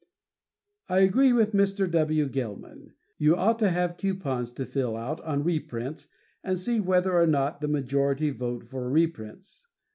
I 0.89 1.01
agree 1.01 1.31
with 1.31 1.51
Mr. 1.51 1.87
W. 1.91 2.27
Gelman. 2.27 2.93
You 3.19 3.35
ought 3.35 3.59
to 3.59 3.69
have 3.69 3.97
coupons 3.97 4.51
to 4.53 4.65
fill 4.65 4.97
out 4.97 5.21
on 5.21 5.43
reprints 5.43 6.07
and 6.43 6.57
see 6.57 6.79
whether 6.79 7.13
or 7.13 7.27
not 7.27 7.61
the 7.61 7.67
majority 7.67 8.31
vote 8.31 8.63
for 8.67 8.89
reprints. 8.89 9.67